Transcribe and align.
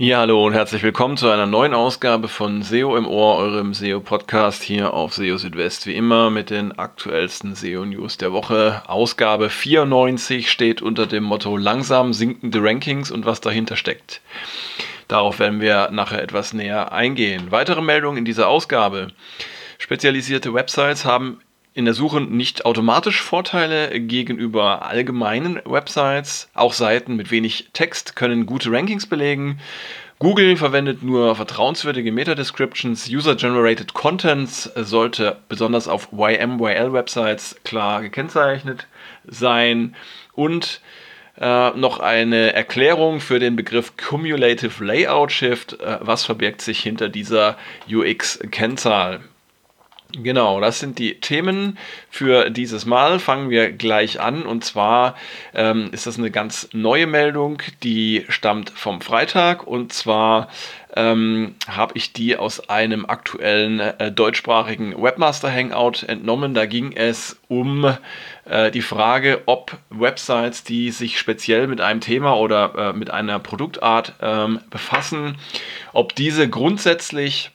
Ja, 0.00 0.18
hallo 0.18 0.46
und 0.46 0.52
herzlich 0.52 0.84
willkommen 0.84 1.16
zu 1.16 1.28
einer 1.28 1.46
neuen 1.46 1.74
Ausgabe 1.74 2.28
von 2.28 2.62
SEO 2.62 2.96
im 2.96 3.04
Ohr, 3.04 3.34
eurem 3.34 3.74
SEO-Podcast 3.74 4.62
hier 4.62 4.94
auf 4.94 5.12
SEO 5.12 5.38
Südwest, 5.38 5.88
wie 5.88 5.96
immer 5.96 6.30
mit 6.30 6.50
den 6.50 6.70
aktuellsten 6.78 7.56
SEO-News 7.56 8.16
der 8.16 8.32
Woche. 8.32 8.82
Ausgabe 8.86 9.50
94 9.50 10.52
steht 10.52 10.82
unter 10.82 11.08
dem 11.08 11.24
Motto 11.24 11.56
langsam 11.56 12.12
sinkende 12.12 12.62
Rankings 12.62 13.10
und 13.10 13.26
was 13.26 13.40
dahinter 13.40 13.74
steckt. 13.74 14.20
Darauf 15.08 15.40
werden 15.40 15.60
wir 15.60 15.90
nachher 15.90 16.22
etwas 16.22 16.52
näher 16.52 16.92
eingehen. 16.92 17.50
Weitere 17.50 17.82
Meldungen 17.82 18.18
in 18.18 18.24
dieser 18.24 18.46
Ausgabe. 18.46 19.08
Spezialisierte 19.78 20.54
Websites 20.54 21.04
haben 21.04 21.40
in 21.78 21.84
der 21.84 21.94
Suche 21.94 22.20
nicht 22.20 22.66
automatisch 22.66 23.22
Vorteile 23.22 24.00
gegenüber 24.00 24.82
allgemeinen 24.82 25.60
Websites. 25.64 26.50
Auch 26.52 26.72
Seiten 26.72 27.14
mit 27.14 27.30
wenig 27.30 27.68
Text 27.72 28.16
können 28.16 28.46
gute 28.46 28.72
Rankings 28.72 29.06
belegen. 29.06 29.60
Google 30.18 30.56
verwendet 30.56 31.04
nur 31.04 31.36
vertrauenswürdige 31.36 32.10
Meta-Descriptions. 32.10 33.08
User-Generated 33.08 33.94
Contents 33.94 34.64
sollte 34.74 35.36
besonders 35.48 35.86
auf 35.86 36.08
YMYL-Websites 36.10 37.54
klar 37.62 38.02
gekennzeichnet 38.02 38.88
sein. 39.24 39.94
Und 40.32 40.80
äh, 41.40 41.70
noch 41.70 42.00
eine 42.00 42.54
Erklärung 42.54 43.20
für 43.20 43.38
den 43.38 43.54
Begriff 43.54 43.96
Cumulative 43.96 44.84
Layout 44.84 45.30
Shift. 45.30 45.80
Äh, 45.80 45.98
was 46.00 46.24
verbirgt 46.24 46.60
sich 46.60 46.80
hinter 46.80 47.08
dieser 47.08 47.56
UX-Kennzahl? 47.88 49.20
Genau, 50.12 50.58
das 50.58 50.80
sind 50.80 50.98
die 50.98 51.20
Themen 51.20 51.76
für 52.08 52.48
dieses 52.48 52.86
Mal. 52.86 53.18
Fangen 53.18 53.50
wir 53.50 53.70
gleich 53.70 54.20
an. 54.20 54.44
Und 54.44 54.64
zwar 54.64 55.16
ähm, 55.54 55.90
ist 55.92 56.06
das 56.06 56.16
eine 56.16 56.30
ganz 56.30 56.70
neue 56.72 57.06
Meldung, 57.06 57.60
die 57.82 58.24
stammt 58.30 58.70
vom 58.70 59.02
Freitag. 59.02 59.66
Und 59.66 59.92
zwar 59.92 60.48
ähm, 60.96 61.56
habe 61.68 61.92
ich 61.98 62.14
die 62.14 62.38
aus 62.38 62.70
einem 62.70 63.04
aktuellen 63.04 63.80
äh, 63.80 64.10
deutschsprachigen 64.10 64.94
Webmaster 65.00 65.52
Hangout 65.52 66.06
entnommen. 66.06 66.54
Da 66.54 66.64
ging 66.64 66.92
es 66.96 67.38
um 67.48 67.94
äh, 68.46 68.70
die 68.70 68.80
Frage, 68.80 69.42
ob 69.44 69.76
Websites, 69.90 70.64
die 70.64 70.90
sich 70.90 71.18
speziell 71.18 71.66
mit 71.66 71.82
einem 71.82 72.00
Thema 72.00 72.34
oder 72.38 72.74
äh, 72.78 72.92
mit 72.94 73.10
einer 73.10 73.38
Produktart 73.40 74.14
ähm, 74.22 74.60
befassen, 74.70 75.36
ob 75.92 76.14
diese 76.14 76.48
grundsätzlich 76.48 77.50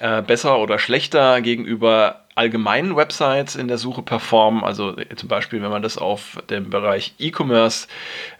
äh, 0.00 0.22
besser 0.22 0.58
oder 0.58 0.78
schlechter 0.78 1.40
gegenüber 1.40 2.22
allgemeinen 2.34 2.96
Websites 2.96 3.56
in 3.56 3.68
der 3.68 3.78
Suche 3.78 4.02
performen. 4.02 4.64
Also 4.64 4.96
äh, 4.96 5.14
zum 5.16 5.28
Beispiel, 5.28 5.62
wenn 5.62 5.70
man 5.70 5.82
das 5.82 5.98
auf 5.98 6.42
den 6.48 6.70
Bereich 6.70 7.14
E-Commerce 7.18 7.88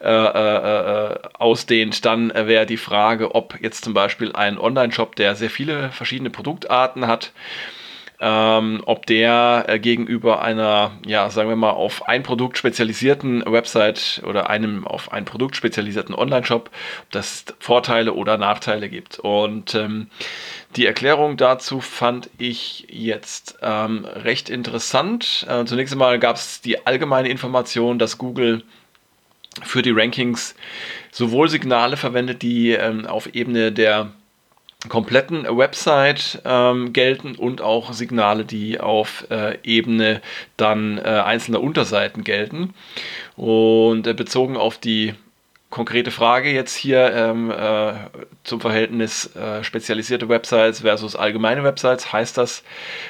äh, 0.01 0.09
äh, 0.09 1.13
äh 1.13 1.19
ausdehnt, 1.35 2.05
dann 2.05 2.33
wäre 2.35 2.67
die 2.67 2.77
Frage, 2.77 3.35
ob 3.35 3.61
jetzt 3.61 3.85
zum 3.85 3.95
Beispiel 3.95 4.33
ein 4.33 4.59
Online-Shop, 4.59 5.17
der 5.17 5.35
sehr 5.35 5.51
viele 5.51 5.91
verschiedene 5.91 6.31
Produktarten 6.31 7.07
hat, 7.07 7.33
ähm, 8.25 8.83
ob 8.87 9.05
der 9.07 9.65
äh, 9.67 9.81
gegenüber 9.81 10.43
einer, 10.43 10.93
ja, 11.05 11.29
sagen 11.29 11.49
wir 11.49 11.57
mal, 11.57 11.71
auf 11.71 12.07
ein 12.09 12.23
Produkt 12.23 12.57
spezialisierten 12.57 13.43
Website 13.45 14.23
oder 14.25 14.49
einem 14.49 14.87
auf 14.87 15.11
ein 15.13 15.25
Produkt 15.25 15.57
spezialisierten 15.57 16.15
Online-Shop, 16.15 16.71
das 17.11 17.45
Vorteile 17.59 18.13
oder 18.13 18.39
Nachteile 18.39 18.89
gibt. 18.89 19.19
Und 19.19 19.75
ähm, 19.75 20.07
die 20.77 20.87
Erklärung 20.87 21.37
dazu 21.37 21.81
fand 21.81 22.31
ich 22.39 22.87
jetzt 22.89 23.59
ähm, 23.61 24.05
recht 24.05 24.51
interessant. 24.51 25.45
Äh, 25.49 25.65
zunächst 25.65 25.93
einmal 25.93 26.21
gab 26.21 26.37
es 26.37 26.61
die 26.61 26.87
allgemeine 26.87 27.29
Information, 27.29 27.99
dass 27.99 28.19
Google 28.19 28.63
für 29.65 29.83
die 29.83 29.91
Rankings 29.91 30.55
sowohl 31.11 31.49
Signale 31.49 31.97
verwendet, 31.97 32.43
die 32.43 32.71
ähm, 32.71 33.05
auf 33.05 33.35
Ebene 33.35 33.73
der 33.73 34.13
kompletten 34.89 35.45
Website 35.45 36.43
ähm, 36.45 36.93
gelten 36.93 37.37
und 37.37 37.61
auch 37.61 37.93
Signale, 37.93 38.45
die 38.45 38.81
auf 38.81 39.27
äh, 39.31 39.59
Ebene 39.63 40.21
dann 40.57 40.99
äh, 40.99 41.03
einzelner 41.03 41.61
Unterseiten 41.61 42.25
gelten. 42.25 42.75
Und 43.37 44.07
äh, 44.07 44.15
bezogen 44.15 44.57
auf 44.57 44.79
die 44.79 45.15
konkrete 45.73 46.11
Frage 46.11 46.53
jetzt 46.53 46.77
hier 46.77 47.13
ähm, 47.15 47.51
äh, 47.51 47.95
zum 48.45 48.61
Verhältnis 48.61 49.35
äh, 49.35 49.65
spezialisierte 49.65 50.29
Websites 50.29 50.81
versus 50.81 51.17
allgemeine 51.17 51.65
Websites 51.65 52.13
heißt 52.13 52.37
das 52.37 52.63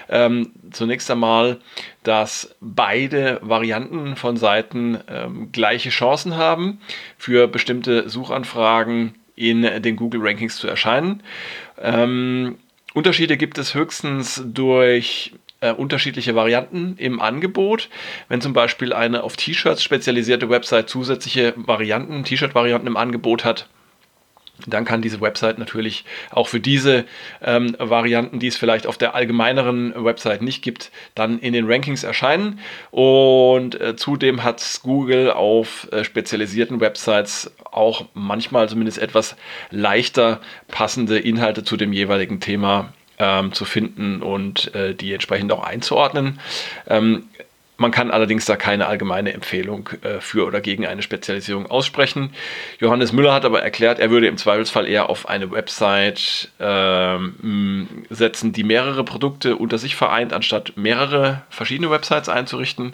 ähm, 0.08 0.52
zunächst 0.70 1.10
einmal, 1.10 1.58
dass 2.04 2.54
beide 2.60 3.40
Varianten 3.42 4.14
von 4.14 4.36
Seiten 4.36 4.98
ähm, 5.08 5.50
gleiche 5.50 5.90
Chancen 5.90 6.36
haben, 6.36 6.80
für 7.18 7.48
bestimmte 7.48 8.08
Suchanfragen 8.08 9.14
in 9.34 9.62
den 9.62 9.96
Google 9.96 10.20
Rankings 10.22 10.56
zu 10.56 10.68
erscheinen. 10.68 11.22
Ähm, 11.80 12.56
Unterschiede 12.94 13.36
gibt 13.36 13.58
es 13.58 13.74
höchstens 13.74 14.42
durch 14.44 15.32
äh, 15.60 15.72
unterschiedliche 15.72 16.34
Varianten 16.34 16.96
im 16.98 17.20
Angebot. 17.20 17.88
Wenn 18.28 18.40
zum 18.40 18.52
Beispiel 18.52 18.92
eine 18.92 19.22
auf 19.22 19.36
T-Shirts 19.36 19.82
spezialisierte 19.82 20.50
Website 20.50 20.90
zusätzliche 20.90 21.54
Varianten, 21.56 22.24
T-Shirt-Varianten 22.24 22.86
im 22.86 22.96
Angebot 22.96 23.44
hat, 23.44 23.68
dann 24.66 24.84
kann 24.84 25.02
diese 25.02 25.20
Website 25.20 25.58
natürlich 25.58 26.04
auch 26.30 26.48
für 26.48 26.60
diese 26.60 27.04
ähm, 27.42 27.76
Varianten, 27.78 28.38
die 28.38 28.46
es 28.46 28.56
vielleicht 28.56 28.86
auf 28.86 28.98
der 28.98 29.14
allgemeineren 29.14 29.92
Website 30.04 30.42
nicht 30.42 30.62
gibt, 30.62 30.90
dann 31.14 31.38
in 31.38 31.52
den 31.52 31.66
Rankings 31.70 32.04
erscheinen. 32.04 32.60
Und 32.90 33.80
äh, 33.80 33.96
zudem 33.96 34.42
hat 34.42 34.80
Google 34.82 35.30
auf 35.30 35.88
äh, 35.90 36.04
spezialisierten 36.04 36.80
Websites 36.80 37.52
auch 37.70 38.06
manchmal 38.14 38.68
zumindest 38.68 38.98
etwas 38.98 39.36
leichter 39.70 40.40
passende 40.68 41.18
Inhalte 41.18 41.64
zu 41.64 41.76
dem 41.76 41.92
jeweiligen 41.92 42.40
Thema 42.40 42.92
ähm, 43.18 43.52
zu 43.52 43.64
finden 43.64 44.22
und 44.22 44.74
äh, 44.74 44.94
die 44.94 45.12
entsprechend 45.12 45.52
auch 45.52 45.64
einzuordnen. 45.64 46.40
Ähm, 46.88 47.24
man 47.76 47.90
kann 47.90 48.10
allerdings 48.10 48.44
da 48.44 48.56
keine 48.56 48.86
allgemeine 48.86 49.32
Empfehlung 49.32 49.88
äh, 50.02 50.20
für 50.20 50.46
oder 50.46 50.60
gegen 50.60 50.86
eine 50.86 51.02
Spezialisierung 51.02 51.66
aussprechen. 51.66 52.32
Johannes 52.78 53.12
Müller 53.12 53.32
hat 53.34 53.44
aber 53.44 53.62
erklärt, 53.62 53.98
er 53.98 54.10
würde 54.10 54.28
im 54.28 54.36
Zweifelsfall 54.36 54.86
eher 54.86 55.08
auf 55.10 55.28
eine 55.28 55.50
Website 55.50 56.50
ähm, 56.60 58.04
setzen, 58.10 58.52
die 58.52 58.64
mehrere 58.64 59.04
Produkte 59.04 59.56
unter 59.56 59.78
sich 59.78 59.96
vereint, 59.96 60.32
anstatt 60.32 60.74
mehrere 60.76 61.42
verschiedene 61.50 61.90
Websites 61.90 62.28
einzurichten. 62.28 62.92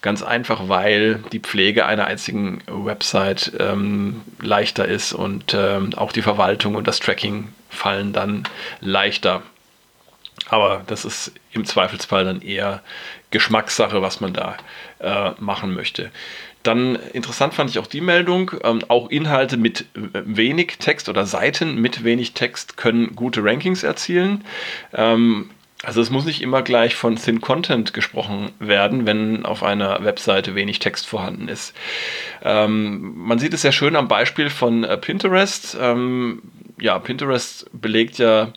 Ganz 0.00 0.22
einfach, 0.22 0.68
weil 0.68 1.20
die 1.32 1.40
Pflege 1.40 1.86
einer 1.86 2.06
einzigen 2.06 2.60
Website 2.66 3.52
ähm, 3.60 4.22
leichter 4.40 4.86
ist 4.86 5.12
und 5.12 5.54
ähm, 5.54 5.94
auch 5.94 6.10
die 6.10 6.22
Verwaltung 6.22 6.74
und 6.74 6.88
das 6.88 6.98
Tracking 6.98 7.48
fallen 7.68 8.12
dann 8.12 8.44
leichter. 8.80 9.42
Aber 10.48 10.82
das 10.86 11.04
ist 11.04 11.32
im 11.52 11.64
Zweifelsfall 11.64 12.24
dann 12.24 12.42
eher 12.42 12.82
Geschmackssache, 13.30 14.02
was 14.02 14.20
man 14.20 14.32
da 14.32 14.56
äh, 14.98 15.32
machen 15.40 15.74
möchte. 15.74 16.10
Dann 16.62 16.96
interessant 17.12 17.54
fand 17.54 17.70
ich 17.70 17.78
auch 17.78 17.86
die 17.86 18.00
Meldung, 18.00 18.52
ähm, 18.62 18.80
auch 18.88 19.10
Inhalte 19.10 19.56
mit 19.56 19.82
äh, 19.94 20.22
wenig 20.24 20.78
Text 20.78 21.08
oder 21.08 21.26
Seiten 21.26 21.76
mit 21.76 22.04
wenig 22.04 22.34
Text 22.34 22.76
können 22.76 23.16
gute 23.16 23.42
Rankings 23.42 23.82
erzielen. 23.82 24.44
Ähm, 24.92 25.50
also 25.82 26.00
es 26.00 26.10
muss 26.10 26.24
nicht 26.24 26.42
immer 26.42 26.62
gleich 26.62 26.94
von 26.94 27.16
Thin 27.16 27.40
Content 27.40 27.92
gesprochen 27.92 28.52
werden, 28.60 29.04
wenn 29.04 29.44
auf 29.44 29.64
einer 29.64 30.04
Webseite 30.04 30.54
wenig 30.54 30.78
Text 30.78 31.06
vorhanden 31.06 31.48
ist. 31.48 31.74
Ähm, 32.42 33.14
man 33.16 33.40
sieht 33.40 33.52
es 33.52 33.62
sehr 33.62 33.72
schön 33.72 33.96
am 33.96 34.06
Beispiel 34.06 34.48
von 34.48 34.84
äh, 34.84 34.96
Pinterest. 34.96 35.76
Ähm, 35.80 36.42
ja, 36.80 36.98
Pinterest 37.00 37.68
belegt 37.72 38.18
ja 38.18 38.52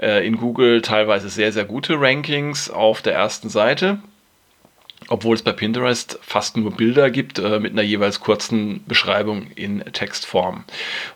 äh, 0.00 0.26
in 0.26 0.36
Google 0.36 0.82
teilweise 0.82 1.28
sehr, 1.28 1.52
sehr 1.52 1.64
gute 1.64 2.00
Rankings 2.00 2.70
auf 2.70 3.02
der 3.02 3.14
ersten 3.14 3.48
Seite 3.48 3.98
obwohl 5.08 5.34
es 5.34 5.42
bei 5.42 5.52
Pinterest 5.52 6.18
fast 6.22 6.56
nur 6.56 6.70
Bilder 6.70 7.10
gibt 7.10 7.38
äh, 7.38 7.58
mit 7.58 7.72
einer 7.72 7.82
jeweils 7.82 8.20
kurzen 8.20 8.84
Beschreibung 8.86 9.48
in 9.56 9.80
Textform. 9.92 10.64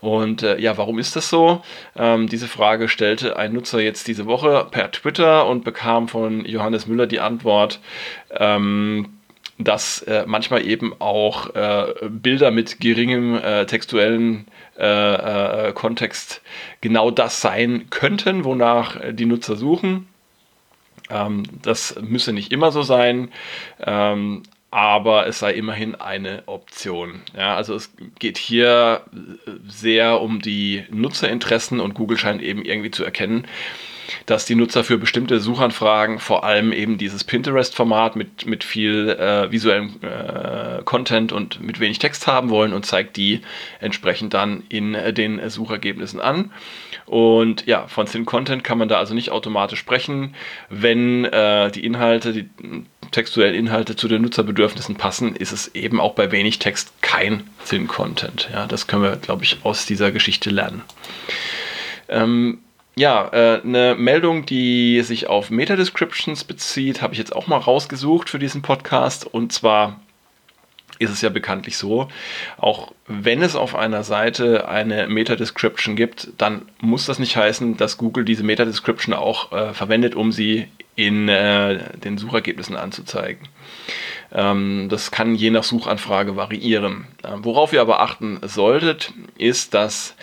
Und 0.01 0.43
äh, 0.43 0.59
ja, 0.59 0.77
warum 0.77 0.99
ist 0.99 1.17
das 1.17 1.29
so? 1.31 1.63
Ähm, 1.97 2.29
diese 2.29 2.49
Frage 2.49 2.89
stellte 2.89 3.37
ein 3.37 3.53
Nutzer 3.53 3.81
jetzt 3.81 4.09
diese 4.09 4.27
Woche 4.27 4.67
per 4.71 4.91
Twitter 4.91 5.47
und 5.47 5.65
bekam 5.65 6.09
von 6.09 6.45
Johannes 6.45 6.87
Müller 6.87 7.07
die 7.07 7.21
Antwort, 7.21 7.81
ähm, 8.31 9.11
dass 9.59 10.03
äh, 10.03 10.25
manchmal 10.27 10.67
eben 10.67 10.95
auch 11.01 11.55
äh, 11.55 11.95
Bilder 12.09 12.51
mit 12.51 12.81
geringem 12.81 13.37
äh, 13.37 13.67
textuellen 13.67 14.47
äh, 14.79 15.69
äh, 15.69 15.73
Kontext 15.73 16.43
genau 16.81 17.11
das 17.11 17.41
sein 17.41 17.87
könnten, 17.91 18.45
wonach 18.45 18.99
die 19.13 19.27
Nutzer 19.27 19.57
suchen. 19.57 20.09
Ähm, 21.11 21.45
das 21.63 21.97
müsse 22.01 22.33
nicht 22.33 22.53
immer 22.53 22.73
so 22.73 22.83
sein. 22.83 23.31
Ähm, 23.81 24.43
aber 24.75 25.29
es 25.29 25.39
sei 25.39 25.53
immerhin 25.53 25.95
eine 25.95 26.43
Option. 26.47 27.23
Ja, 27.37 27.55
also 27.55 27.77
es 27.77 27.93
geht 28.19 28.39
hier 28.39 29.03
sehr 29.69 30.21
um 30.21 30.41
die 30.41 30.85
Nutzerinteressen 30.91 31.79
und 31.79 31.95
Google 31.95 32.19
scheint 32.19 32.43
eben 32.43 32.65
irgendwie 32.65 32.91
zu 32.91 33.05
erkennen, 33.05 33.47
dass 34.27 34.45
die 34.45 34.55
Nutzer 34.55 34.85
für 34.85 34.99
bestimmte 34.99 35.41
Suchanfragen 35.41 36.19
vor 36.19 36.45
allem 36.45 36.73
eben 36.73 36.99
dieses 36.99 37.25
Pinterest-Format 37.25 38.17
mit, 38.17 38.47
mit 38.47 38.65
viel 38.65 39.11
äh, 39.11 39.51
visuellem 39.51 39.95
äh, 40.03 40.83
Content 40.85 41.33
und 41.33 41.61
mit 41.61 41.81
wenig 41.81 41.99
Text 41.99 42.27
haben 42.27 42.51
wollen 42.51 42.73
und 42.73 42.87
zeigt 42.87 43.17
die 43.17 43.41
entsprechend 43.81 44.35
dann 44.35 44.63
in 44.69 44.95
äh, 44.95 45.13
den 45.13 45.49
Suchergebnissen 45.49 46.21
an. 46.21 46.51
Und 47.07 47.67
ja, 47.67 47.87
von 47.87 48.07
Thin 48.07 48.25
Content 48.25 48.65
kann 48.65 48.79
man 48.79 48.89
da 48.89 48.99
also 48.99 49.15
nicht 49.15 49.31
automatisch 49.31 49.79
sprechen, 49.79 50.35
wenn 50.71 51.25
äh, 51.27 51.71
die 51.71 51.85
Inhalte, 51.85 52.33
die 52.33 52.49
textuellen 53.11 53.55
Inhalte 53.55 53.95
zu 53.95 54.09
den 54.09 54.23
Nutzerbedürfnissen 54.23 54.97
passen, 54.97 55.37
ist 55.37 55.53
es 55.53 55.75
eben 55.75 56.01
auch 56.01 56.15
bei 56.15 56.33
wenig 56.33 56.59
Text 56.59 56.93
kein 57.03 57.45
Thin 57.69 57.87
Content. 57.87 58.49
Ja, 58.53 58.67
das 58.67 58.87
können 58.87 59.03
wir, 59.03 59.17
glaube 59.17 59.45
ich, 59.45 59.59
aus 59.63 59.87
dieser 59.87 60.13
Geschichte 60.13 60.51
lernen. 60.51 60.83
Ähm, 62.09 62.59
ja, 62.97 63.29
äh, 63.33 63.61
eine 63.63 63.97
Meldung, 63.97 64.47
die 64.47 65.03
sich 65.03 65.27
auf 65.29 65.51
Meta-Descriptions 65.51 66.45
bezieht, 66.45 67.03
habe 67.03 67.15
ich 67.15 67.19
jetzt 67.19 67.35
auch 67.35 67.47
mal 67.47 67.59
rausgesucht 67.59 68.31
für 68.31 68.39
diesen 68.39 68.63
Podcast. 68.63 69.27
Und 69.27 69.53
zwar 69.53 70.01
ist 70.99 71.11
es 71.11 71.21
ja 71.21 71.29
bekanntlich 71.29 71.77
so, 71.77 72.09
auch 72.57 72.93
wenn 73.09 73.43
es 73.43 73.57
auf 73.57 73.75
einer 73.75 74.05
Seite 74.05 74.69
eine 74.69 75.09
Meta-Description 75.09 75.97
gibt, 75.97 76.29
dann 76.39 76.63
muss 76.81 77.07
das 77.07 77.19
nicht 77.19 77.37
heißen, 77.37 77.77
dass 77.77 77.99
Google 77.99 78.25
diese 78.25 78.45
Meta-Description 78.45 79.13
auch 79.13 79.53
äh, 79.53 79.75
verwendet, 79.75 80.15
um 80.15 80.31
sie 80.31 80.69
in 80.95 81.29
äh, 81.29 81.99
den 81.99 82.17
Suchergebnissen 82.17 82.77
anzuzeigen. 82.77 83.49
Ähm, 84.33 84.89
das 84.89 85.11
kann 85.11 85.35
je 85.35 85.51
nach 85.51 85.65
Suchanfrage 85.65 86.37
variieren. 86.37 87.07
Ähm, 87.25 87.45
worauf 87.45 87.73
ihr 87.73 87.81
aber 87.81 88.01
achten 88.01 88.39
solltet, 88.43 89.13
ist, 89.37 89.75
dass 89.75 90.15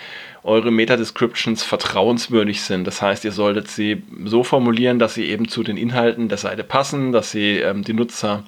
eure 0.43 0.71
Meta-Descriptions 0.71 1.63
vertrauenswürdig 1.63 2.61
sind. 2.61 2.85
Das 2.85 3.01
heißt, 3.01 3.25
ihr 3.25 3.31
solltet 3.31 3.67
sie 3.67 4.03
so 4.25 4.43
formulieren, 4.43 4.97
dass 4.97 5.13
sie 5.13 5.25
eben 5.25 5.47
zu 5.47 5.61
den 5.63 5.77
Inhalten 5.77 6.29
der 6.29 6.37
Seite 6.37 6.63
passen, 6.63 7.11
dass 7.11 7.31
sie 7.31 7.57
ähm, 7.57 7.83
die 7.83 7.93
Nutzer 7.93 8.43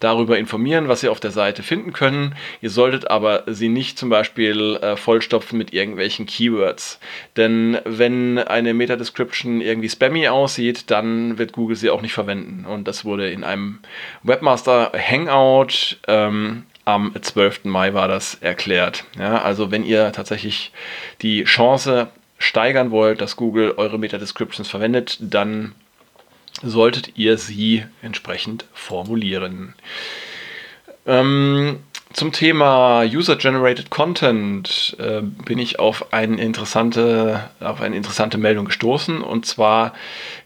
darüber 0.00 0.38
informieren, 0.38 0.88
was 0.88 1.00
sie 1.00 1.08
auf 1.08 1.20
der 1.20 1.30
Seite 1.30 1.62
finden 1.62 1.92
können. 1.92 2.34
Ihr 2.60 2.70
solltet 2.70 3.10
aber 3.10 3.44
sie 3.46 3.68
nicht 3.68 3.98
zum 3.98 4.10
Beispiel 4.10 4.76
äh, 4.76 4.96
vollstopfen 4.96 5.56
mit 5.56 5.72
irgendwelchen 5.72 6.26
Keywords. 6.26 7.00
Denn 7.36 7.78
wenn 7.84 8.38
eine 8.38 8.74
Meta-Description 8.74 9.62
irgendwie 9.62 9.88
spammy 9.88 10.28
aussieht, 10.28 10.90
dann 10.90 11.38
wird 11.38 11.52
Google 11.52 11.76
sie 11.76 11.90
auch 11.90 12.02
nicht 12.02 12.12
verwenden. 12.12 12.66
Und 12.66 12.86
das 12.86 13.04
wurde 13.04 13.30
in 13.30 13.44
einem 13.44 13.78
Webmaster 14.22 14.92
Hangout 14.94 15.96
ähm, 16.06 16.64
am 16.90 17.14
12. 17.20 17.64
Mai 17.64 17.94
war 17.94 18.08
das 18.08 18.34
erklärt. 18.34 19.04
Ja, 19.18 19.42
also 19.42 19.70
wenn 19.70 19.84
ihr 19.84 20.12
tatsächlich 20.12 20.72
die 21.22 21.44
Chance 21.44 22.08
steigern 22.38 22.90
wollt, 22.90 23.20
dass 23.20 23.36
Google 23.36 23.74
eure 23.76 23.98
Meta-Descriptions 23.98 24.68
verwendet, 24.68 25.18
dann 25.20 25.74
solltet 26.62 27.16
ihr 27.16 27.38
sie 27.38 27.84
entsprechend 28.02 28.64
formulieren. 28.72 29.74
Ähm, 31.06 31.80
zum 32.12 32.32
Thema 32.32 33.02
User-Generated 33.02 33.90
Content 33.90 34.96
äh, 34.98 35.22
bin 35.22 35.58
ich 35.58 35.78
auf 35.78 36.12
eine, 36.12 36.40
interessante, 36.40 37.50
auf 37.60 37.80
eine 37.80 37.96
interessante 37.96 38.36
Meldung 38.36 38.64
gestoßen. 38.64 39.22
Und 39.22 39.46
zwar 39.46 39.94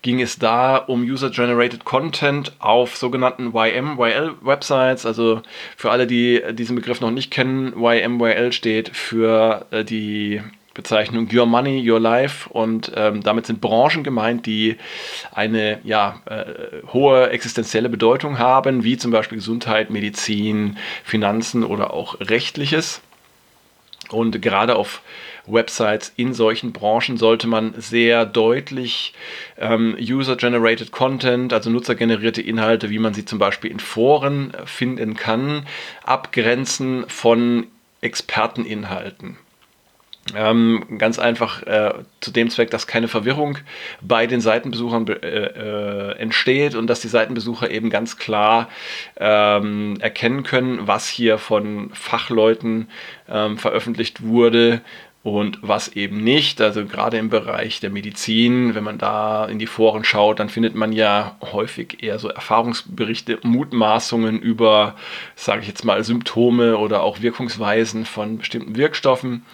ging 0.02 0.20
es 0.20 0.38
da 0.38 0.76
um 0.76 1.02
User-Generated 1.02 1.84
Content 1.84 2.52
auf 2.58 2.96
sogenannten 2.96 3.52
YMYL-Websites. 3.54 5.06
Also 5.06 5.40
für 5.76 5.90
alle, 5.90 6.06
die 6.06 6.42
diesen 6.52 6.76
Begriff 6.76 7.00
noch 7.00 7.10
nicht 7.10 7.30
kennen, 7.30 7.72
YMYL 7.76 8.52
steht 8.52 8.90
für 8.90 9.66
äh, 9.70 9.84
die 9.84 10.42
Bezeichnung 10.74 11.28
Your 11.32 11.46
Money, 11.46 11.88
Your 11.88 12.00
Life 12.00 12.48
und 12.50 12.92
ähm, 12.96 13.22
damit 13.22 13.46
sind 13.46 13.60
Branchen 13.60 14.02
gemeint, 14.02 14.44
die 14.46 14.76
eine 15.32 15.80
ja, 15.84 16.20
äh, 16.26 16.82
hohe 16.92 17.30
existenzielle 17.30 17.88
Bedeutung 17.88 18.38
haben, 18.38 18.84
wie 18.84 18.96
zum 18.96 19.10
Beispiel 19.10 19.38
Gesundheit, 19.38 19.90
Medizin, 19.90 20.76
Finanzen 21.04 21.64
oder 21.64 21.94
auch 21.94 22.20
rechtliches. 22.20 23.00
Und 24.10 24.42
gerade 24.42 24.76
auf 24.76 25.00
Websites 25.46 26.12
in 26.16 26.34
solchen 26.34 26.72
Branchen 26.72 27.16
sollte 27.16 27.46
man 27.46 27.74
sehr 27.76 28.26
deutlich 28.26 29.14
ähm, 29.58 29.96
User-Generated 29.98 30.90
Content, 30.90 31.52
also 31.52 31.70
nutzergenerierte 31.70 32.40
Inhalte, 32.40 32.90
wie 32.90 32.98
man 32.98 33.14
sie 33.14 33.24
zum 33.24 33.38
Beispiel 33.38 33.70
in 33.70 33.80
Foren 33.80 34.52
finden 34.64 35.14
kann, 35.14 35.66
abgrenzen 36.02 37.04
von 37.08 37.66
Experteninhalten. 38.00 39.38
Ähm, 40.34 40.84
ganz 40.98 41.18
einfach 41.18 41.62
äh, 41.64 41.92
zu 42.20 42.30
dem 42.30 42.48
Zweck, 42.48 42.70
dass 42.70 42.86
keine 42.86 43.08
Verwirrung 43.08 43.58
bei 44.00 44.26
den 44.26 44.40
Seitenbesuchern 44.40 45.06
äh, 45.06 45.12
äh, 45.12 46.18
entsteht 46.18 46.74
und 46.74 46.86
dass 46.86 47.00
die 47.00 47.08
Seitenbesucher 47.08 47.70
eben 47.70 47.90
ganz 47.90 48.16
klar 48.16 48.70
ähm, 49.18 49.98
erkennen 50.00 50.42
können, 50.42 50.86
was 50.86 51.08
hier 51.08 51.36
von 51.36 51.90
Fachleuten 51.92 52.88
ähm, 53.28 53.58
veröffentlicht 53.58 54.22
wurde 54.22 54.80
und 55.24 55.58
was 55.62 55.88
eben 55.88 56.22
nicht. 56.22 56.60
Also 56.60 56.84
gerade 56.84 57.16
im 57.16 57.30
Bereich 57.30 57.80
der 57.80 57.88
Medizin, 57.88 58.74
wenn 58.74 58.84
man 58.84 58.98
da 58.98 59.46
in 59.46 59.58
die 59.58 59.66
Foren 59.66 60.04
schaut, 60.04 60.38
dann 60.38 60.50
findet 60.50 60.74
man 60.74 60.92
ja 60.92 61.36
häufig 61.40 62.02
eher 62.02 62.18
so 62.18 62.28
Erfahrungsberichte, 62.28 63.38
Mutmaßungen 63.42 64.38
über, 64.38 64.94
sage 65.34 65.62
ich 65.62 65.68
jetzt 65.68 65.84
mal, 65.84 66.04
Symptome 66.04 66.76
oder 66.76 67.02
auch 67.02 67.22
Wirkungsweisen 67.22 68.04
von 68.04 68.36
bestimmten 68.36 68.76
Wirkstoffen. 68.76 69.46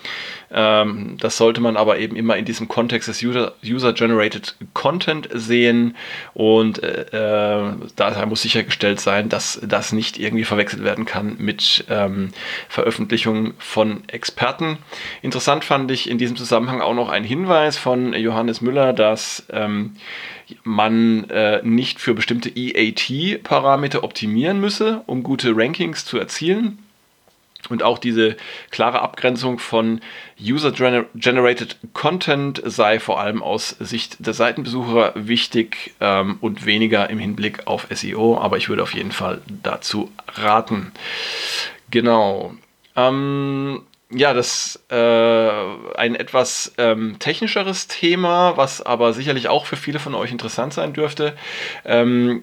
Ähm, 0.52 1.17
das 1.20 1.37
sollte 1.37 1.61
man 1.61 1.76
aber 1.76 1.99
eben 1.99 2.17
immer 2.17 2.37
in 2.37 2.44
diesem 2.44 2.67
Kontext 2.67 3.08
des 3.08 3.23
User-Generated 3.23 4.56
Content 4.75 5.29
sehen 5.32 5.97
und 6.35 6.82
äh, 6.82 7.02
äh, 7.12 7.73
daher 7.94 8.26
muss 8.26 8.43
sichergestellt 8.43 9.00
sein, 9.00 9.29
dass 9.29 9.61
das 9.62 9.93
nicht 9.93 10.19
irgendwie 10.19 10.44
verwechselt 10.44 10.82
werden 10.82 11.05
kann 11.05 11.37
mit 11.38 11.85
ähm, 11.88 12.31
Veröffentlichungen 12.69 13.55
von 13.58 14.02
Experten. 14.08 14.79
Interessant 15.23 15.64
fand 15.64 15.91
ich 15.91 16.11
in 16.11 16.19
diesem 16.19 16.37
Zusammenhang 16.37 16.81
auch 16.81 16.94
noch 16.94 17.11
ein 17.11 17.25
Hinweis 17.25 17.79
von 17.79 18.12
Johannes 18.12 18.61
Müller, 18.61 18.93
dass 18.93 19.44
ähm, 19.50 19.94
man 20.64 21.31
äh, 21.31 21.61
nicht 21.62 22.00
für 22.00 22.14
bestimmte 22.14 22.50
EAT-Parameter 22.50 24.02
optimieren 24.02 24.61
müsse, 24.61 25.02
um 25.06 25.23
gute 25.23 25.56
Rankings 25.56 26.05
zu 26.05 26.19
erzielen. 26.19 26.79
Und 27.69 27.83
auch 27.83 27.99
diese 27.99 28.37
klare 28.71 29.03
Abgrenzung 29.03 29.59
von 29.59 30.01
User-Generated 30.41 31.77
Content 31.93 32.62
sei 32.65 32.99
vor 32.99 33.21
allem 33.21 33.43
aus 33.43 33.71
Sicht 33.79 34.17
der 34.27 34.35
Seitenbesucher 34.35 35.12
wichtig 35.15 35.95
ähm, 36.01 36.39
und 36.41 36.67
weniger 36.67 37.11
im 37.11 37.19
Hinblick 37.19 37.67
auf 37.67 37.87
SEO, 37.91 38.39
aber 38.39 38.57
ich 38.57 38.69
würde 38.69 38.83
auf 38.83 38.95
jeden 38.95 39.12
Fall 39.12 39.43
dazu 39.62 40.11
raten. 40.35 40.93
Genau. 41.91 42.55
Ähm, 42.97 43.83
ja, 44.12 44.35
das 44.35 44.83
äh, 44.91 45.51
ein 45.95 46.17
etwas 46.17 46.73
ähm, 46.79 47.17
technischeres 47.21 47.87
Thema, 47.87 48.57
was 48.57 48.83
aber 48.83 49.12
sicherlich 49.12 49.49
auch 49.49 49.67
für 49.67 49.76
viele 49.76 50.00
von 50.00 50.14
euch 50.17 50.33
interessant 50.33 50.73
sein 50.73 50.93
dürfte. 50.93 51.37
Ähm, 51.85 52.43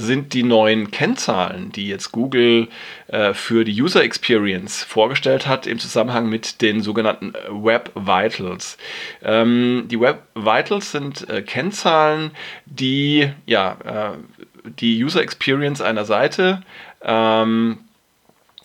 sind 0.00 0.32
die 0.32 0.42
neuen 0.42 0.90
Kennzahlen, 0.90 1.72
die 1.72 1.88
jetzt 1.88 2.12
Google 2.12 2.68
äh, 3.08 3.34
für 3.34 3.64
die 3.64 3.80
User 3.80 4.02
Experience 4.02 4.82
vorgestellt 4.82 5.46
hat 5.46 5.66
im 5.66 5.78
Zusammenhang 5.78 6.28
mit 6.28 6.60
den 6.62 6.82
sogenannten 6.82 7.34
äh, 7.34 7.38
Web 7.50 7.92
Vitals. 7.94 8.78
Ähm, 9.22 9.84
die 9.88 10.00
Web 10.00 10.22
Vitals 10.34 10.92
sind 10.92 11.28
äh, 11.28 11.42
Kennzahlen, 11.42 12.32
die 12.66 13.30
ja, 13.46 14.12
äh, 14.14 14.70
die 14.80 15.02
User 15.02 15.22
Experience 15.22 15.80
einer 15.80 16.04
Seite 16.04 16.62
ähm, 17.02 17.78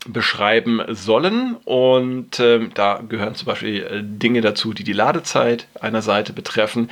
beschreiben 0.05 0.81
sollen. 0.89 1.55
Und 1.65 2.39
äh, 2.39 2.67
da 2.73 3.01
gehören 3.07 3.35
zum 3.35 3.45
Beispiel 3.45 3.83
äh, 3.83 4.01
Dinge 4.03 4.41
dazu, 4.41 4.73
die 4.73 4.83
die 4.83 4.93
Ladezeit 4.93 5.67
einer 5.79 6.01
Seite 6.01 6.33
betreffen 6.33 6.89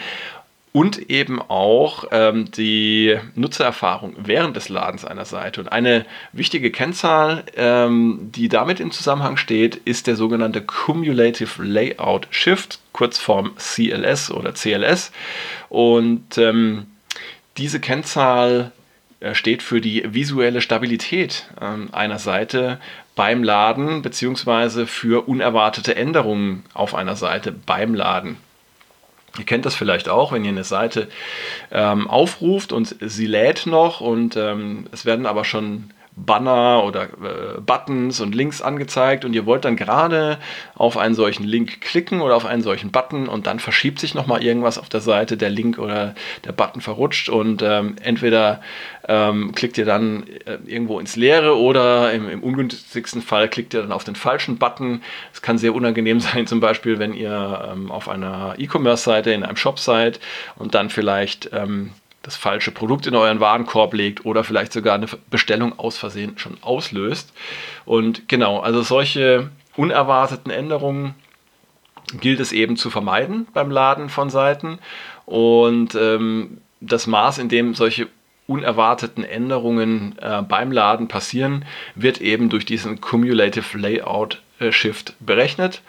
und 0.74 1.10
eben 1.10 1.42
auch 1.42 2.06
ähm, 2.12 2.50
die 2.52 3.18
Nutzererfahrung 3.36 4.16
während 4.18 4.56
des 4.56 4.70
Ladens 4.70 5.04
einer 5.04 5.26
Seite. 5.26 5.60
Und 5.62 5.68
eine 5.68 6.06
wichtige 6.32 6.72
Kennzahl, 6.72 7.44
ähm, 7.58 8.32
die 8.34 8.48
damit 8.48 8.80
im 8.80 8.92
Zusammenhang 8.92 9.36
steht, 9.36 9.76
ist 9.76 10.08
der 10.08 10.16
sogenannte 10.16 10.62
Cumulative 10.62 11.62
Layout 11.64 12.28
Shift, 12.30 12.80
Kurzform 12.94 13.52
CLS 13.58 14.32
oder 14.32 14.54
CLS. 14.54 15.12
Und 15.68 16.38
ähm, 16.38 16.88
diese 17.58 17.82
Kennzahl 17.82 18.72
äh, 19.20 19.36
steht 19.36 19.62
für 19.64 19.82
die 19.82 20.14
visuelle 20.14 20.62
Stabilität 20.62 21.50
ähm, 21.60 21.90
einer 21.92 22.18
Seite 22.20 22.80
beim 23.16 23.44
Laden 23.44 24.02
beziehungsweise 24.02 24.88
für 24.88 25.28
unerwartete 25.28 25.98
Änderungen 25.98 26.64
auf 26.74 26.96
einer 26.96 27.18
Seite 27.18 27.52
beim 27.52 27.94
Laden. 27.94 28.38
Ihr 29.38 29.46
kennt 29.46 29.66
das 29.66 29.76
vielleicht 29.76 30.10
auch, 30.10 30.32
wenn 30.34 30.44
ihr 30.44 30.52
eine 30.52 30.64
Seite 30.64 31.08
ähm, 31.72 32.10
aufruft 32.10 32.74
und 32.74 32.96
sie 33.00 33.28
lädt 33.28 33.66
noch 33.66 34.02
und 34.02 34.36
ähm, 34.36 34.88
es 34.92 35.06
werden 35.06 35.26
aber 35.26 35.46
schon 35.46 35.92
Banner 36.26 36.84
oder 36.84 37.04
äh, 37.04 37.62
Buttons 37.62 38.20
und 38.22 38.36
Links 38.36 38.62
angezeigt 38.62 39.26
und 39.26 39.34
ihr 39.34 39.46
wollt 39.46 39.66
dann 39.66 39.76
gerade 39.76 40.38
auf 40.76 40.98
einen 40.98 41.16
solchen 41.16 41.44
Link 41.44 41.82
klicken 41.82 42.22
oder 42.22 42.36
auf 42.36 42.46
einen 42.46 42.62
solchen 42.62 42.92
Button 42.92 43.28
und 43.28 43.48
dann 43.48 43.60
verschiebt 43.60 44.00
sich 44.00 44.14
nochmal 44.14 44.44
irgendwas 44.44 44.78
auf 44.78 44.90
der 44.90 45.02
Seite, 45.02 45.38
der 45.38 45.50
Link 45.50 45.80
oder 45.80 46.16
der 46.46 46.52
Button 46.52 46.82
verrutscht 46.82 47.30
und 47.30 47.62
ähm, 47.62 47.96
entweder 48.02 48.62
ähm, 49.08 49.54
klickt 49.54 49.78
ihr 49.78 49.86
dann 49.86 50.28
äh, 50.46 50.58
irgendwo 50.66 51.00
ins 51.00 51.16
Leere 51.16 51.58
oder 51.58 52.12
im, 52.14 52.30
im, 52.30 52.44
ungünstigsten 52.44 53.22
Fall 53.22 53.50
klickt 53.50 53.74
ihr 53.74 53.82
dann 53.82 53.92
auf 53.92 54.04
den 54.04 54.16
falschen 54.16 54.58
Button. 54.58 55.02
Es 55.34 55.42
kann 55.42 55.58
sehr 55.58 55.74
unangenehm 55.74 56.20
sein, 56.22 56.48
zum 56.48 56.60
Beispiel, 56.60 57.00
wenn 57.00 57.14
ihr 57.14 57.72
ähm, 57.72 57.92
auf 57.92 58.08
einer 58.08 58.56
E-Commerce-Seite, 58.58 59.32
in 59.32 59.44
einem 59.44 59.58
Shop 59.58 59.80
seid 59.80 60.20
und 60.56 60.76
dann 60.76 60.90
vielleicht 60.90 61.50
ähm, 61.54 61.92
das 62.24 62.36
falsche 62.36 62.72
Produkt 62.72 63.08
in 63.08 63.16
euren 63.16 63.40
Warenkorb 63.40 63.94
legt 63.94 64.26
oder 64.26 64.44
vielleicht 64.44 64.74
sogar 64.74 64.96
eine 64.96 65.08
Bestellung 65.30 65.78
aus 65.80 65.98
Versehen 65.98 66.38
schon 66.38 66.58
auslöst. 66.62 67.34
Und 67.86 68.28
genau, 68.28 68.60
also 68.60 68.82
solche 68.84 69.50
unerwarteten 69.76 70.52
Änderungen 70.52 71.16
gilt 72.20 72.40
es 72.40 72.52
eben 72.52 72.78
zu 72.78 72.90
vermeiden 72.90 73.48
beim 73.54 73.72
Laden 73.72 74.10
von 74.10 74.30
Seiten. 74.30 74.80
Und 75.26 75.96
ähm, 75.96 76.60
das 76.80 77.08
Maß, 77.08 77.38
in 77.38 77.50
dem 77.50 77.74
solche 77.74 78.08
unerwarteten 78.48 79.24
Änderungen 79.24 80.16
äh, 80.22 80.42
beim 80.42 80.72
Laden 80.72 81.08
passieren, 81.08 81.66
wird 81.96 82.20
eben 82.20 82.50
durch 82.50 82.66
diesen 82.66 83.00
Cumulative 83.00 83.78
Layout 83.78 84.42
äh, 84.60 84.72
Shift 84.72 85.16
berechnet. 85.20 85.82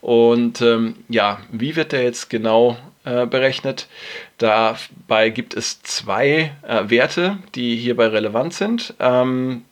Und 0.00 0.62
ähm, 0.62 0.96
ja, 1.08 1.38
wie 1.52 1.76
wird 1.76 1.92
der 1.92 2.04
jetzt 2.04 2.30
genau 2.30 2.78
äh, 3.06 3.26
berechnet? 3.26 3.88
Dabei 4.36 5.30
gibt 5.30 5.54
es 5.54 5.82
zwei 5.82 6.52
äh, 6.62 6.90
Werte, 6.90 7.38
die 7.54 7.76
hierbei 7.76 8.08
relevant 8.08 8.52
sind. 8.52 8.94
Ähm, 9.00 9.64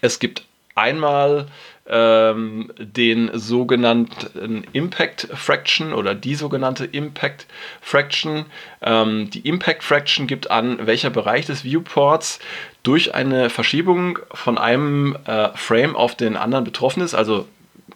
es 0.00 0.18
gibt 0.18 0.44
einmal 0.74 1.46
ähm, 1.88 2.70
den 2.78 3.30
sogenannten 3.32 4.64
Impact 4.72 5.28
Fraction 5.32 5.92
oder 5.92 6.14
die 6.14 6.34
sogenannte 6.34 6.84
Impact 6.84 7.46
Fraction. 7.80 8.44
Ähm, 8.82 9.30
die 9.30 9.48
Impact 9.48 9.82
Fraction 9.82 10.26
gibt 10.26 10.50
an, 10.50 10.86
welcher 10.86 11.10
Bereich 11.10 11.46
des 11.46 11.64
Viewports 11.64 12.40
durch 12.82 13.14
eine 13.14 13.50
Verschiebung 13.50 14.18
von 14.32 14.58
einem 14.58 15.16
äh, 15.24 15.48
Frame 15.54 15.96
auf 15.96 16.14
den 16.14 16.36
anderen 16.36 16.64
betroffen 16.64 17.02
ist. 17.02 17.14
Also 17.14 17.46